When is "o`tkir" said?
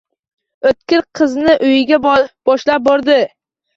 0.69-1.03